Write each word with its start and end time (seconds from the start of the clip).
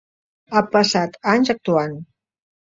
Ha 0.59 0.63
passat 0.77 1.21
anys 1.35 1.55
actuant. 1.57 1.97